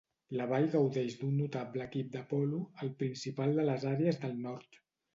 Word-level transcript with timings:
La 0.37 0.45
vall 0.51 0.63
gaudeix 0.75 1.17
d'un 1.19 1.35
notable 1.41 1.85
equip 1.87 2.11
de 2.17 2.25
polo, 2.33 2.65
el 2.87 2.93
principal 3.05 3.57
de 3.61 3.71
les 3.71 3.89
Àrees 3.95 4.23
del 4.27 4.39
Nord. 4.49 4.87